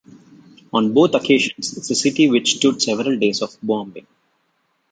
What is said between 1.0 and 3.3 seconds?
occasions, the city withstood several